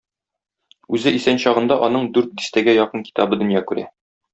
[0.99, 3.91] Үзе исән чагында аның дүрт дистәгә якын китабы дөнья күрә.